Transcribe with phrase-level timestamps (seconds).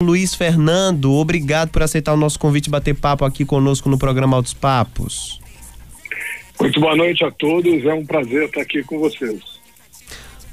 [0.00, 4.36] Luiz Fernando, obrigado por aceitar o nosso convite e bater papo aqui conosco no programa
[4.36, 5.40] Altos Papos.
[6.60, 9.40] Muito boa noite a todos, é um prazer estar aqui com vocês.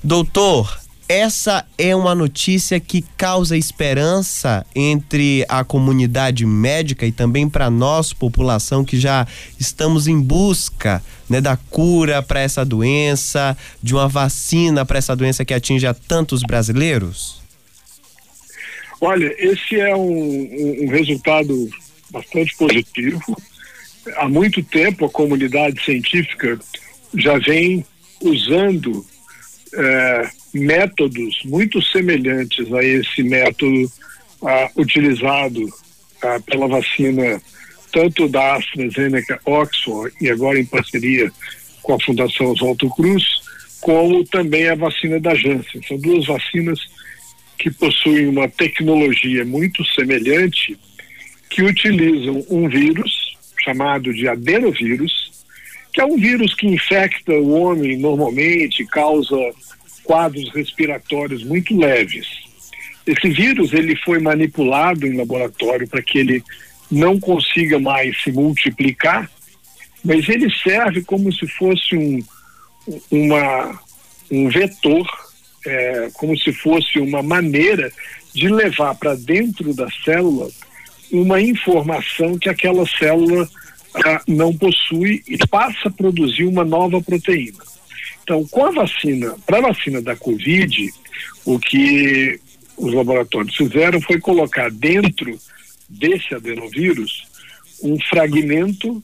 [0.03, 7.69] Doutor, essa é uma notícia que causa esperança entre a comunidade médica e também para
[7.69, 9.27] nós, população, que já
[9.59, 15.45] estamos em busca né, da cura para essa doença, de uma vacina para essa doença
[15.45, 17.44] que atinge a tantos brasileiros?
[19.01, 21.69] Olha, esse é um, um, um resultado
[22.09, 23.21] bastante positivo.
[24.17, 26.59] Há muito tempo a comunidade científica
[27.15, 27.85] já vem
[28.21, 29.05] usando
[29.73, 33.91] é, métodos muito semelhantes a esse método
[34.43, 35.61] ah, utilizado
[36.21, 37.41] ah, pela vacina
[37.91, 41.31] tanto da AstraZeneca Oxford e agora em parceria
[41.81, 43.23] com a Fundação Oswaldo Cruz,
[43.79, 45.81] como também a vacina da Janssen.
[45.87, 46.79] São duas vacinas
[47.57, 50.77] que possuem uma tecnologia muito semelhante
[51.49, 55.31] que utilizam um vírus chamado de adenovírus,
[55.93, 59.35] que é um vírus que infecta o homem normalmente, causa
[60.03, 62.27] quadros respiratórios muito leves.
[63.05, 66.43] Esse vírus ele foi manipulado em laboratório para que ele
[66.91, 69.29] não consiga mais se multiplicar,
[70.03, 72.23] mas ele serve como se fosse um,
[73.09, 73.79] uma,
[74.31, 75.07] um vetor,
[75.65, 77.91] é, como se fosse uma maneira
[78.33, 80.49] de levar para dentro da célula
[81.11, 83.47] uma informação que aquela célula
[84.05, 87.63] ah, não possui e passa a produzir uma nova proteína.
[88.23, 90.91] Então, com a vacina, para a vacina da Covid,
[91.45, 92.39] o que
[92.75, 95.39] os laboratórios fizeram foi colocar dentro
[95.87, 97.25] desse adenovírus
[97.83, 99.01] um fragmento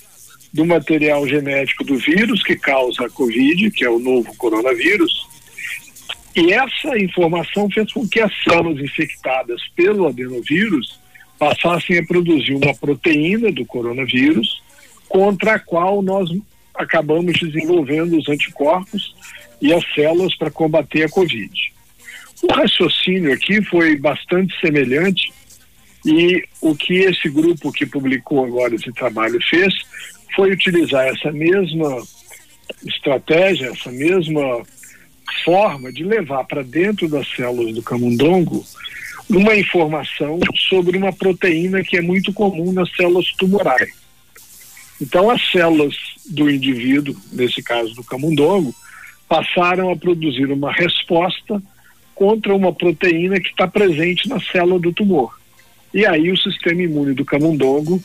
[0.52, 5.26] do material genético do vírus que causa a Covid, que é o novo coronavírus,
[6.36, 11.00] e essa informação fez com que as células infectadas pelo adenovírus
[11.38, 14.62] passassem a produzir uma proteína do coronavírus
[15.10, 16.30] contra a qual nós
[16.74, 19.14] acabamos desenvolvendo os anticorpos
[19.62, 21.52] e as células para combater a Covid.
[22.44, 25.34] O raciocínio aqui foi bastante semelhante
[26.06, 29.74] e o que esse grupo que publicou agora esse trabalho fez
[30.36, 32.02] foi utilizar essa mesma
[32.86, 34.64] estratégia, essa mesma
[35.44, 38.64] forma de levar para dentro das células do camundongo
[39.30, 43.90] uma informação sobre uma proteína que é muito comum nas células tumorais.
[45.02, 48.74] Então, as células do indivíduo, nesse caso do camundongo,
[49.28, 51.62] passaram a produzir uma resposta
[52.14, 55.40] contra uma proteína que está presente na célula do tumor.
[55.94, 58.02] E aí o sistema imune do camundongo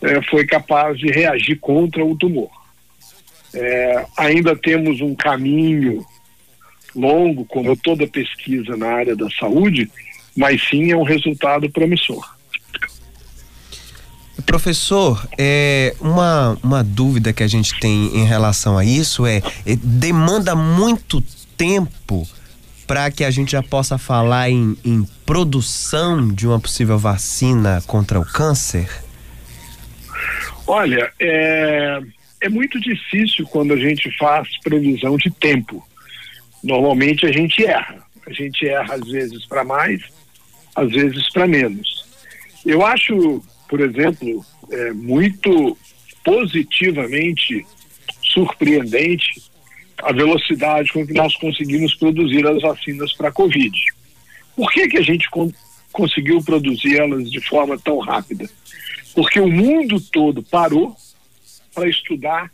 [0.00, 2.50] é, foi capaz de reagir contra o tumor.
[3.54, 6.04] É, ainda temos um caminho
[6.94, 9.90] longo, como toda pesquisa na área da saúde,
[10.36, 12.24] mas sim é um resultado promissor.
[14.46, 19.76] Professor, é, uma, uma dúvida que a gente tem em relação a isso é, é
[19.76, 21.20] demanda muito
[21.56, 22.26] tempo
[22.86, 28.18] para que a gente já possa falar em, em produção de uma possível vacina contra
[28.18, 28.88] o câncer?
[30.66, 32.00] Olha, é,
[32.40, 35.86] é muito difícil quando a gente faz previsão de tempo.
[36.62, 38.02] Normalmente a gente erra.
[38.26, 40.02] A gente erra às vezes para mais,
[40.74, 42.06] às vezes para menos.
[42.66, 45.76] Eu acho por exemplo, é muito
[46.24, 47.66] positivamente
[48.22, 49.42] surpreendente
[49.98, 53.76] a velocidade com que nós conseguimos produzir as vacinas para a Covid.
[54.56, 55.52] Por que, que a gente con
[55.92, 58.48] conseguiu produzir elas de forma tão rápida?
[59.14, 60.94] Porque o mundo todo parou
[61.74, 62.50] para estudar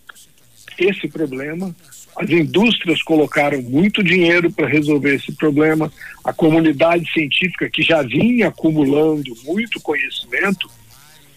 [0.79, 1.75] esse problema.
[2.17, 5.93] As indústrias colocaram muito dinheiro para resolver esse problema.
[6.23, 10.71] A comunidade científica, que já vinha acumulando muito conhecimento,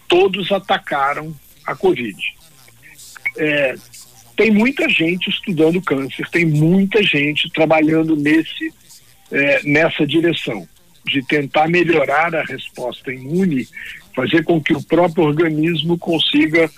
[0.07, 1.35] todos atacaram
[1.65, 2.17] a Covid.
[3.37, 3.75] É,
[4.35, 8.71] tem muita gente estudando câncer, tem muita gente trabalhando nesse,
[9.31, 10.67] é, nessa direção,
[11.05, 13.67] de tentar melhorar a resposta imune,
[14.15, 16.69] fazer com que o próprio organismo consiga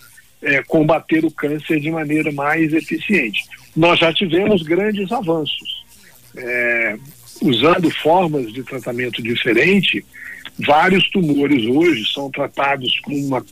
[0.42, 3.42] é, combater o câncer de maneira mais eficiente.
[3.80, 5.86] Nós já tivemos grandes avanços.
[6.36, 6.98] É,
[7.42, 10.04] usando formas de tratamento diferente,
[10.60, 13.46] vários tumores hoje são tratados com uma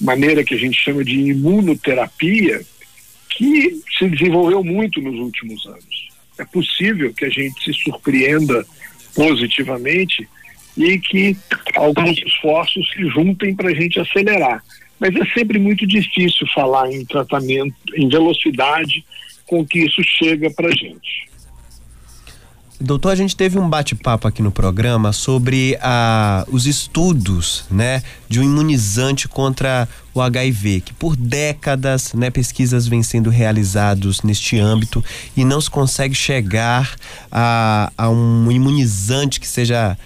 [0.00, 2.62] maneira que a gente chama de imunoterapia,
[3.28, 6.08] que se desenvolveu muito nos últimos anos.
[6.38, 8.64] É possível que a gente se surpreenda
[9.14, 10.26] positivamente
[10.78, 11.36] e que
[11.74, 14.64] alguns esforços se juntem para a gente acelerar.
[14.98, 19.04] Mas é sempre muito difícil falar em tratamento, em velocidade
[19.46, 21.26] com que isso chega para a gente.
[22.78, 28.38] Doutor, a gente teve um bate-papo aqui no programa sobre ah, os estudos, né, de
[28.38, 35.02] um imunizante contra o HIV, que por décadas, né, pesquisas vêm sendo realizados neste âmbito
[35.34, 36.96] e não se consegue chegar
[37.32, 39.96] a, a um imunizante que seja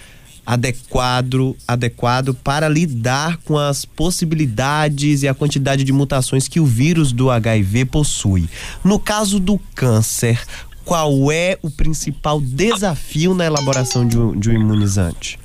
[0.51, 7.13] adequado, adequado para lidar com as possibilidades e a quantidade de mutações que o vírus
[7.13, 8.49] do HIV possui.
[8.83, 10.43] No caso do câncer,
[10.83, 15.39] qual é o principal desafio na elaboração de um, de um imunizante?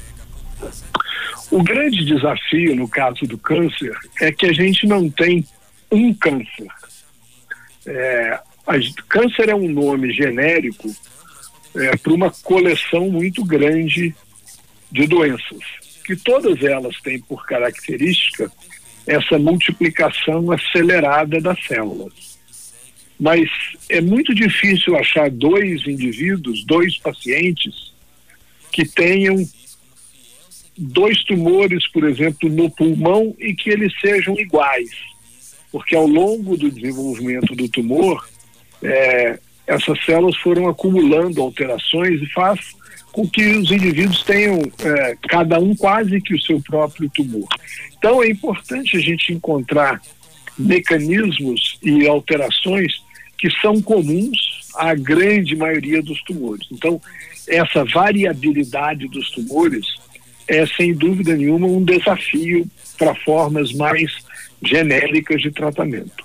[1.52, 5.46] O grande desafio no caso do câncer é que a gente não tem
[5.88, 6.66] um câncer.
[7.86, 8.74] É, a,
[9.08, 10.92] câncer é um nome genérico
[11.76, 14.12] é, para uma coleção muito grande
[14.90, 15.60] de doenças,
[16.04, 18.50] que todas elas têm por característica
[19.06, 22.26] essa multiplicação acelerada das células
[23.18, 23.48] mas
[23.88, 27.92] é muito difícil achar dois indivíduos, dois pacientes,
[28.70, 29.36] que tenham
[30.76, 34.90] dois tumores, por exemplo, no pulmão e que eles sejam iguais.
[35.72, 38.28] Porque ao longo do desenvolvimento do tumor,
[38.82, 42.60] é, essas células foram acumulando alterações e faz
[43.12, 47.48] com que os indivíduos tenham, é, cada um quase que o seu próprio tumor.
[47.96, 50.00] Então é importante a gente encontrar
[50.58, 52.92] mecanismos e alterações
[53.38, 56.66] que são comuns à grande maioria dos tumores.
[56.72, 57.00] Então,
[57.48, 59.86] essa variabilidade dos tumores
[60.48, 62.66] é, sem dúvida nenhuma, um desafio
[62.98, 64.12] para formas mais
[64.62, 66.24] genéricas de tratamento.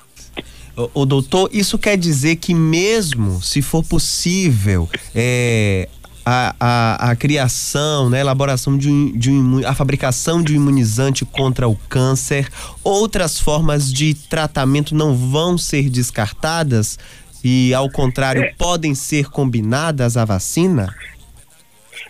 [0.93, 5.89] O, doutor, isso quer dizer que mesmo se for possível é,
[6.25, 10.55] a, a, a, criação, né, a elaboração de um, de um, a fabricação de um
[10.55, 12.47] imunizante contra o câncer,
[12.83, 16.97] outras formas de tratamento não vão ser descartadas
[17.43, 18.53] e, ao contrário, é.
[18.57, 20.95] podem ser combinadas à vacina?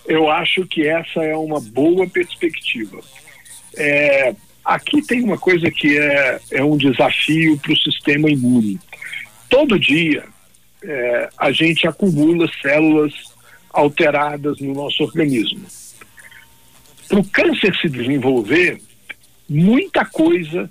[0.05, 2.99] Eu acho que essa é uma boa perspectiva.
[3.75, 4.35] É,
[4.75, 8.79] aqui tem uma coisa que é, é um desafio para o sistema imune.
[9.49, 10.23] Todo dia
[10.83, 13.13] é, a gente acumula células
[13.69, 15.65] alteradas no nosso organismo.
[17.07, 18.81] Para o câncer se desenvolver,
[19.49, 20.69] muita coisa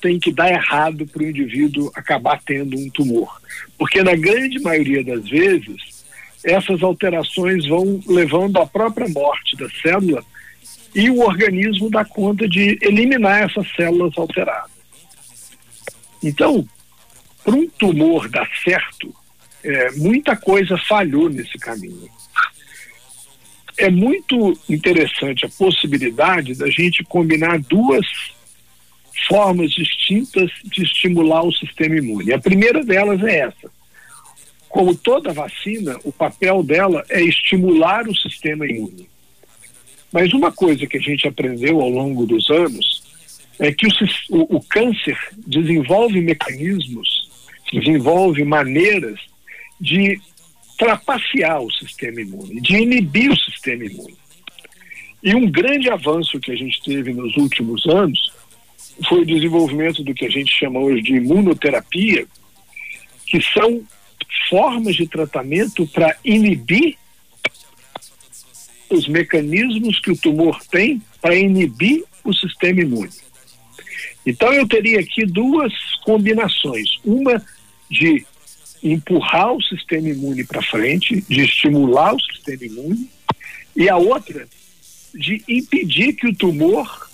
[0.00, 3.40] tem que dar errado para o indivíduo acabar tendo um tumor.
[3.78, 6.04] Porque na grande maioria das vezes,
[6.42, 10.24] essas alterações vão levando à própria morte da célula
[10.94, 14.70] e o organismo dá conta de eliminar essas células alteradas.
[16.22, 16.66] Então,
[17.44, 19.14] para um tumor dar certo,
[19.64, 22.08] é, muita coisa falhou nesse caminho.
[23.76, 28.06] É muito interessante a possibilidade da gente combinar duas
[29.26, 32.32] formas distintas de estimular o sistema imune.
[32.32, 33.70] A primeira delas é essa.
[34.68, 39.08] Como toda vacina, o papel dela é estimular o sistema imune.
[40.12, 43.02] Mas uma coisa que a gente aprendeu ao longo dos anos
[43.58, 43.86] é que
[44.30, 45.16] o, o, câncer
[45.46, 47.30] desenvolve mecanismos,
[47.72, 49.18] desenvolve maneiras
[49.80, 50.20] de
[50.78, 54.16] trapacear o sistema imune, de inibir o sistema imune.
[55.22, 58.32] E um grande avanço que a gente teve nos últimos anos
[59.08, 62.26] foi o desenvolvimento do que a gente chama hoje de imunoterapia,
[63.26, 63.82] que são
[64.50, 66.96] formas de tratamento para inibir
[68.94, 73.10] os mecanismos que o tumor tem para inibir o sistema imune.
[74.24, 75.72] Então eu teria aqui duas
[76.04, 77.44] combinações, uma
[77.90, 78.24] de
[78.82, 83.08] empurrar o sistema imune para frente, de estimular o sistema imune,
[83.76, 84.46] e a outra
[85.14, 87.08] de impedir que o tumor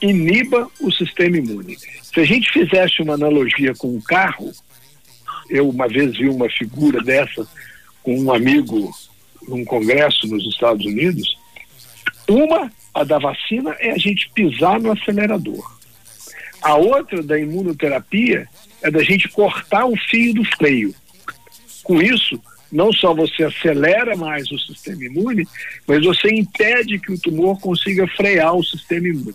[0.00, 1.76] iniba o sistema imune.
[2.02, 4.52] Se a gente fizesse uma analogia com um carro,
[5.48, 7.46] eu uma vez vi uma figura dessa
[8.02, 8.92] com um amigo
[9.48, 11.36] num congresso nos Estados Unidos.
[12.28, 15.78] Uma, a da vacina, é a gente pisar no acelerador.
[16.60, 18.46] A outra, da imunoterapia,
[18.82, 20.94] é da gente cortar o fio do freio.
[21.82, 22.40] Com isso,
[22.70, 25.46] não só você acelera mais o sistema imune,
[25.86, 29.34] mas você impede que o tumor consiga frear o sistema imune.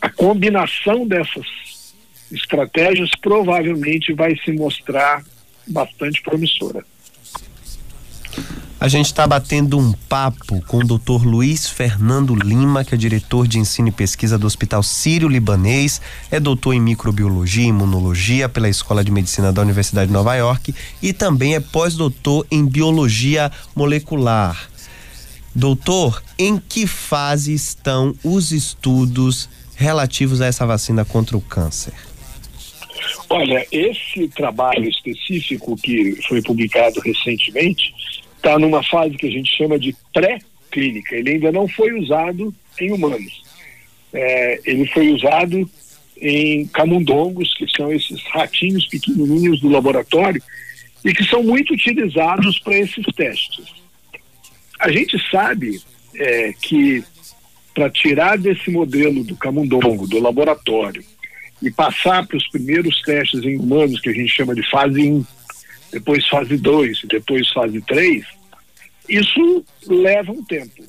[0.00, 1.46] A combinação dessas
[2.32, 5.22] estratégias provavelmente vai se mostrar
[5.66, 6.84] bastante promissora.
[8.80, 11.24] A gente está batendo um papo com o Dr.
[11.24, 16.74] Luiz Fernando Lima, que é diretor de ensino e pesquisa do Hospital Sírio-Libanês, é doutor
[16.74, 21.54] em microbiologia e imunologia pela Escola de Medicina da Universidade de Nova York e também
[21.54, 24.68] é pós-doutor em biologia molecular.
[25.54, 31.94] Doutor, em que fase estão os estudos relativos a essa vacina contra o câncer?
[33.28, 37.94] Olha, esse trabalho específico que foi publicado recentemente
[38.44, 41.16] está numa fase que a gente chama de pré-clínica.
[41.16, 43.42] Ele ainda não foi usado em humanos.
[44.12, 45.68] É, ele foi usado
[46.20, 50.42] em camundongos, que são esses ratinhos pequenininhos do laboratório,
[51.04, 53.66] e que são muito utilizados para esses testes.
[54.78, 55.80] A gente sabe
[56.14, 57.02] é, que
[57.74, 61.02] para tirar desse modelo do camundongo, do laboratório,
[61.60, 65.24] e passar para os primeiros testes em humanos, que a gente chama de fase 1,
[65.94, 68.24] depois fase 2, depois fase 3,
[69.08, 70.84] isso leva um tempo.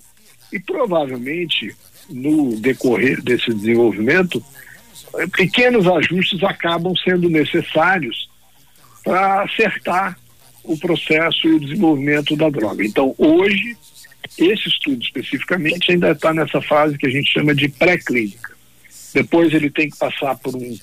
[0.51, 1.75] E provavelmente,
[2.09, 4.43] no decorrer desse desenvolvimento,
[5.37, 8.27] pequenos ajustes acabam sendo necessários
[9.03, 10.17] para acertar
[10.63, 12.83] o processo e o desenvolvimento da droga.
[12.83, 13.77] Então, hoje,
[14.39, 18.55] esse estudo especificamente ainda está nessa fase que a gente chama de pré-clínica.
[19.13, 20.75] Depois ele tem que passar por um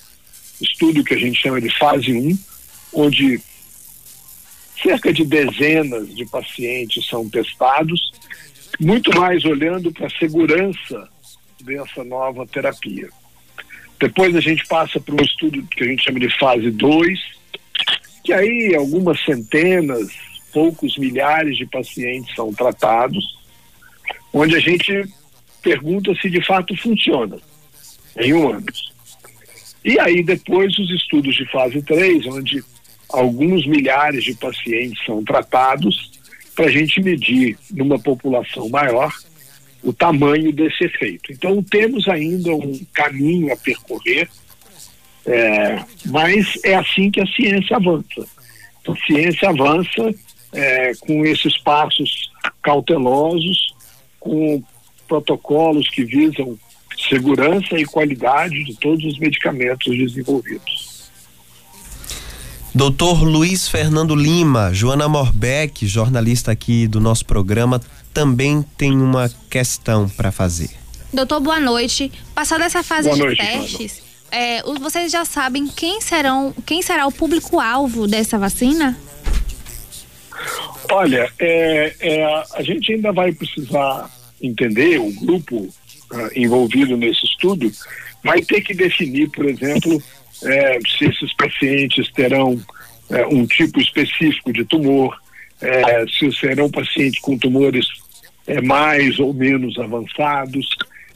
[0.61, 2.37] estudo que a gente chama de fase 1,
[2.93, 3.41] onde
[4.83, 8.11] cerca de dezenas de pacientes são testados,
[8.79, 11.09] muito mais olhando para a segurança
[11.61, 13.09] dessa nova terapia.
[13.99, 17.19] Depois a gente passa para um estudo que a gente chama de fase 2,
[18.23, 20.11] que aí algumas centenas,
[20.51, 23.23] poucos milhares de pacientes são tratados,
[24.33, 25.05] onde a gente
[25.61, 27.37] pergunta se de fato funciona
[28.17, 28.91] em humanos.
[29.85, 32.63] E aí depois os estudos de fase 3, onde
[33.13, 36.11] alguns milhares de pacientes são tratados
[36.55, 39.13] para a gente medir numa população maior
[39.83, 41.31] o tamanho desse efeito.
[41.31, 44.27] Então temos ainda um caminho a percorrer,
[45.25, 48.27] é, mas é assim que a ciência avança.
[48.87, 50.13] A ciência avança
[50.51, 53.75] é, com esses passos cautelosos,
[54.19, 54.63] com
[55.07, 56.57] protocolos que visam
[57.09, 60.82] segurança e qualidade de todos os medicamentos desenvolvidos.
[62.75, 67.79] Doutor Luiz Fernando Lima, Joana Morbeck, jornalista aqui do nosso programa,
[68.11, 70.71] também tem uma questão para fazer.
[71.13, 72.11] Doutor, boa noite.
[72.33, 74.01] Passada essa fase boa de noite, testes,
[74.31, 78.97] é, vocês já sabem quem, serão, quem será o público-alvo dessa vacina?
[80.89, 84.09] Olha, é, é, a gente ainda vai precisar
[84.41, 85.71] entender, o grupo uh,
[86.35, 87.71] envolvido nesse estudo
[88.23, 90.01] vai ter que definir, por exemplo,
[90.45, 92.59] é, se esses pacientes terão
[93.09, 95.17] é, um tipo específico de tumor,
[95.61, 97.87] é, se serão pacientes com tumores
[98.45, 100.67] é, mais ou menos avançados.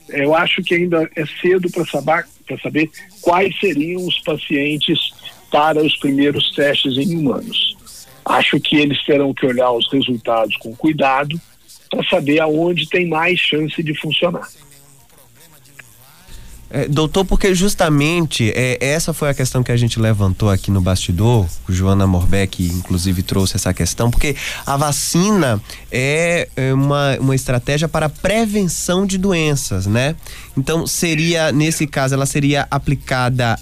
[0.08, 2.24] Eu acho que ainda é cedo para saber,
[2.62, 5.12] saber quais seriam os pacientes
[5.50, 7.76] para os primeiros testes em humanos.
[8.24, 11.38] Acho que eles terão que olhar os resultados com cuidado
[11.90, 14.46] para saber aonde tem mais chance de funcionar.
[16.70, 20.82] É, doutor, porque justamente é, essa foi a questão que a gente levantou aqui no
[20.82, 25.60] bastidor, o Joana Morbeck inclusive trouxe essa questão, porque a vacina
[25.90, 30.14] é, é uma, uma estratégia para prevenção de doenças, né?
[30.56, 33.58] Então seria, nesse caso, ela seria aplicada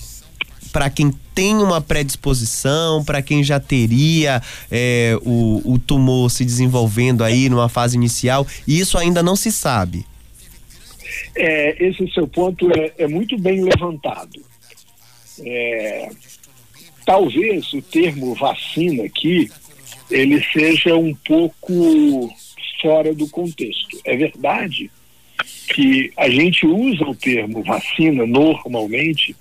[0.73, 7.23] para quem tem uma predisposição, para quem já teria é, o, o tumor se desenvolvendo
[7.23, 10.05] aí numa fase inicial, e isso ainda não se sabe.
[11.35, 14.45] É, esse seu ponto é, é muito bem levantado.
[15.41, 16.09] É,
[17.05, 19.51] talvez o termo vacina aqui
[20.11, 22.33] ele seja um pouco
[22.81, 24.01] fora do contexto.
[24.05, 24.91] É verdade
[25.69, 29.35] que a gente usa o termo vacina normalmente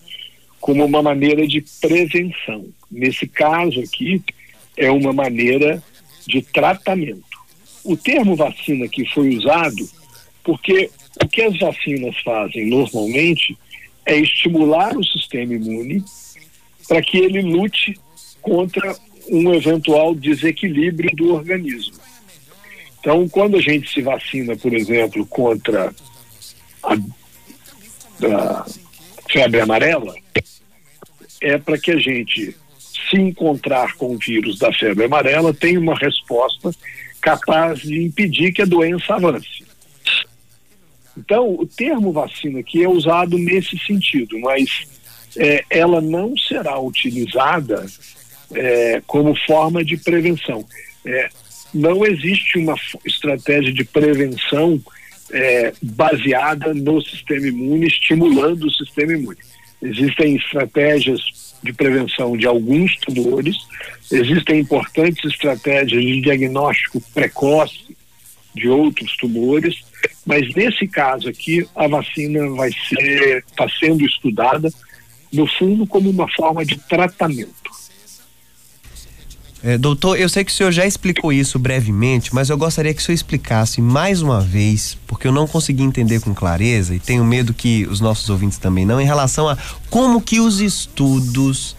[0.60, 2.66] como uma maneira de prevenção.
[2.90, 4.22] Nesse caso aqui,
[4.76, 5.82] é uma maneira
[6.28, 7.24] de tratamento.
[7.84, 9.88] O termo vacina que foi usado
[10.44, 10.90] porque
[11.24, 13.58] o que as vacinas fazem normalmente
[14.06, 16.04] é estimular o sistema imune
[16.88, 17.98] para que ele lute
[18.42, 18.96] contra
[19.30, 21.96] um eventual desequilíbrio do organismo.
[23.00, 25.94] Então, quando a gente se vacina, por exemplo, contra
[26.84, 28.66] a, a
[29.30, 30.14] febre amarela,
[31.42, 35.96] é para que a gente, se encontrar com o vírus da febre amarela, tenha uma
[35.96, 36.72] resposta
[37.22, 39.65] capaz de impedir que a doença avance.
[41.26, 44.70] Então, o termo vacina aqui é usado nesse sentido, mas
[45.36, 47.84] é, ela não será utilizada
[48.54, 50.64] é, como forma de prevenção.
[51.04, 51.28] É,
[51.74, 54.80] não existe uma estratégia de prevenção
[55.32, 59.38] é, baseada no sistema imune, estimulando o sistema imune.
[59.82, 61.22] Existem estratégias
[61.64, 63.56] de prevenção de alguns tumores,
[64.12, 67.96] existem importantes estratégias de diagnóstico precoce
[68.56, 69.84] de outros tumores,
[70.26, 74.72] mas nesse caso aqui, a vacina vai ser, está sendo estudada,
[75.32, 77.66] no fundo, como uma forma de tratamento.
[79.62, 83.02] É, doutor, eu sei que o senhor já explicou isso brevemente, mas eu gostaria que
[83.02, 87.26] o senhor explicasse mais uma vez, porque eu não consegui entender com clareza e tenho
[87.26, 89.58] medo que os nossos ouvintes também não, em relação a
[89.90, 91.76] como que os estudos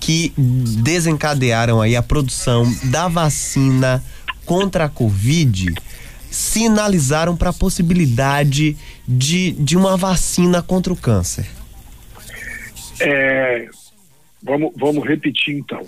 [0.00, 4.02] que desencadearam aí a produção da vacina
[4.44, 5.74] contra a Covid
[6.30, 11.46] sinalizaram para a possibilidade de, de uma vacina contra o câncer.
[13.00, 13.68] É,
[14.42, 15.86] vamos, vamos repetir então.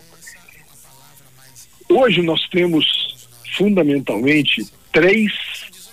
[1.89, 5.33] Hoje nós temos fundamentalmente três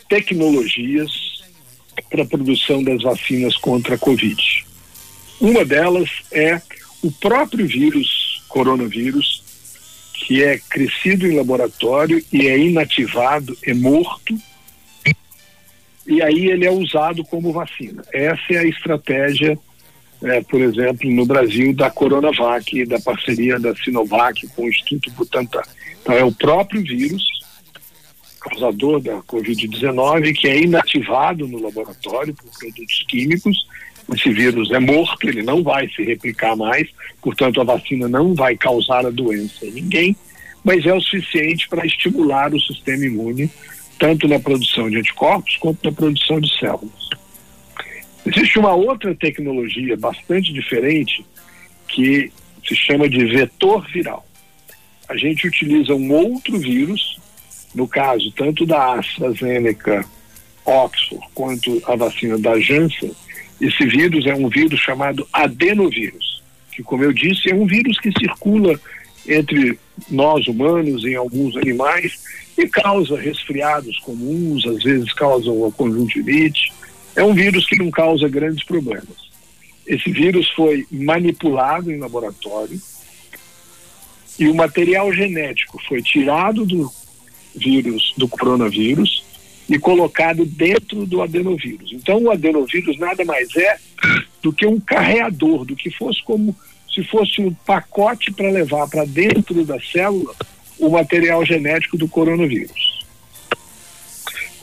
[0.07, 1.43] tecnologias
[2.09, 4.65] para a produção das vacinas contra a Covid.
[5.39, 6.61] Uma delas é
[7.03, 9.43] o próprio vírus, coronavírus,
[10.17, 14.35] que é crescido em laboratório e é inativado, é morto,
[16.05, 18.03] e aí ele é usado como vacina.
[18.13, 19.59] Essa é a estratégia,
[20.23, 25.61] é, por exemplo, no Brasil, da Coronavac, da parceria da Sinovac com o Instituto Butantan.
[26.01, 27.23] Então, é o próprio vírus
[28.39, 33.67] causador da Covid-19 que é inativado no laboratório por produtos químicos.
[34.13, 36.87] Esse vírus é morto, ele não vai se replicar mais,
[37.21, 40.15] portanto, a vacina não vai causar a doença em ninguém,
[40.63, 43.49] mas é o suficiente para estimular o sistema imune,
[43.99, 47.09] tanto na produção de anticorpos quanto na produção de células.
[48.25, 51.25] Existe uma outra tecnologia bastante diferente
[51.87, 52.31] que
[52.67, 54.27] se chama de vetor viral
[55.07, 57.17] a gente utiliza um outro vírus,
[57.73, 60.05] no caso tanto da AstraZeneca
[60.65, 63.15] Oxford quanto a vacina da Janssen,
[63.59, 68.11] esse vírus é um vírus chamado adenovírus, que como eu disse é um vírus que
[68.11, 68.79] circula
[69.27, 69.77] entre
[70.09, 72.19] nós humanos em alguns animais
[72.57, 76.71] e causa resfriados comuns, às vezes causa uma conjuntivite.
[77.15, 79.27] É um vírus que não causa grandes problemas.
[79.85, 82.79] Esse vírus foi manipulado em laboratório,
[84.39, 86.91] e o material genético foi tirado do
[87.55, 89.16] vírus, do coronavírus,
[89.69, 91.91] e colocado dentro do adenovírus.
[91.91, 93.77] Então, o adenovírus nada mais é
[94.41, 96.55] do que um carreador, do que fosse como
[96.93, 100.33] se fosse um pacote para levar para dentro da célula
[100.79, 103.05] o material genético do coronavírus.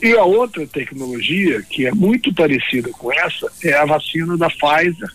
[0.01, 5.09] E a outra tecnologia, que é muito parecida com essa, é a vacina da Pfizer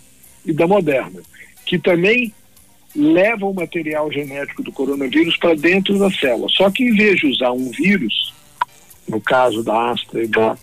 [0.45, 1.21] e da Moderna,
[1.67, 2.33] que também
[2.97, 6.49] leva o material genético do coronavírus para dentro da célula.
[6.49, 8.35] Só que em vez de usar um vírus,
[9.09, 10.57] no caso da Astra e da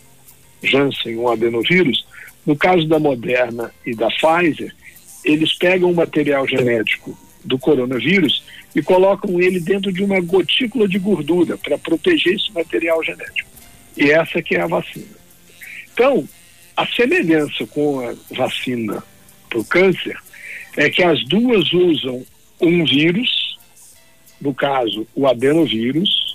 [0.63, 2.05] Janssen, um adenovírus,
[2.45, 4.73] no caso da Moderna e da Pfizer,
[5.23, 8.43] eles pegam o material genético do coronavírus
[8.75, 13.49] e colocam ele dentro de uma gotícula de gordura para proteger esse material genético.
[13.97, 15.17] E essa que é a vacina.
[15.93, 16.27] Então,
[16.75, 19.03] a semelhança com a vacina
[19.49, 20.17] para o câncer
[20.75, 22.23] é que as duas usam
[22.61, 23.57] um vírus,
[24.39, 26.26] no caso o adenovírus,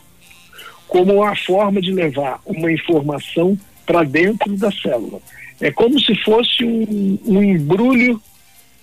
[0.88, 5.20] como uma forma de levar uma informação para dentro da célula.
[5.60, 8.20] É como se fosse um, um embrulho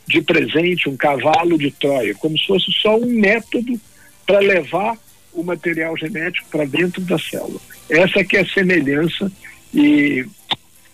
[0.07, 3.79] de presente, um cavalo de Troia, como se fosse só um método
[4.25, 4.97] para levar
[5.33, 7.59] o material genético para dentro da célula.
[7.89, 9.31] Essa que é a semelhança
[9.73, 10.25] e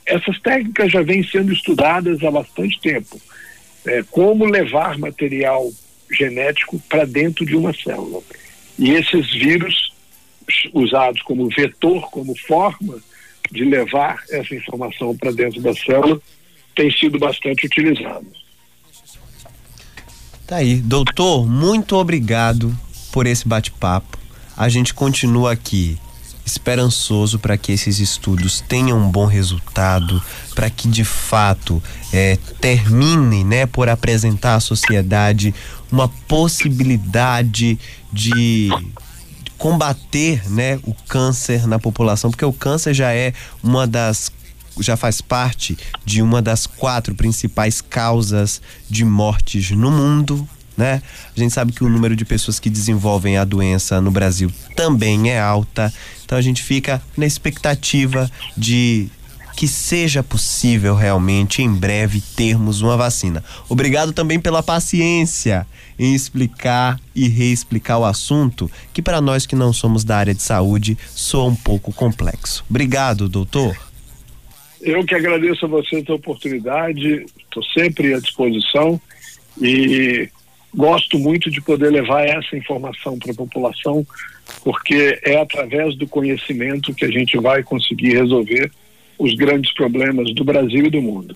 [0.05, 3.19] essas técnicas já vêm sendo estudadas há bastante tempo
[3.85, 5.71] é, como levar material
[6.11, 8.21] genético para dentro de uma célula.
[8.77, 9.93] E esses vírus,
[10.73, 12.99] usados como vetor, como forma
[13.51, 16.19] de levar essa informação para dentro da célula,
[16.75, 18.45] têm sido bastante utilizados.
[20.47, 22.77] Tá aí, doutor, muito obrigado
[23.11, 24.17] por esse bate-papo.
[24.55, 25.97] A gente continua aqui
[26.45, 30.21] esperançoso para que esses estudos tenham um bom resultado,
[30.53, 31.81] para que de fato
[32.13, 35.53] é, termine né, por apresentar à sociedade
[35.91, 37.79] uma possibilidade
[38.13, 38.69] de
[39.57, 44.31] combater né, o câncer na população, porque o câncer já é uma das
[44.77, 51.01] já faz parte de uma das quatro principais causas de mortes no mundo, né?
[51.35, 55.31] A gente sabe que o número de pessoas que desenvolvem a doença no Brasil também
[55.31, 55.93] é alta.
[56.25, 59.09] Então a gente fica na expectativa de
[59.55, 63.43] que seja possível realmente em breve termos uma vacina.
[63.69, 65.65] Obrigado também pela paciência
[65.97, 70.41] em explicar e reexplicar o assunto, que para nós que não somos da área de
[70.41, 72.65] saúde soa um pouco complexo.
[72.69, 73.77] Obrigado, doutor.
[74.81, 78.99] Eu que agradeço a você a oportunidade, estou sempre à disposição
[79.59, 80.29] e
[80.75, 84.05] gosto muito de poder levar essa informação para a população,
[84.63, 88.69] porque é através do conhecimento que a gente vai conseguir resolver
[89.17, 91.33] os grandes problemas do Brasil e do mundo.